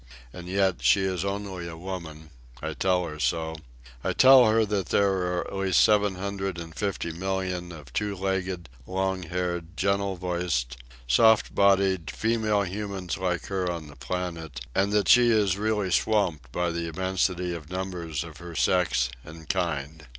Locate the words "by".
16.51-16.71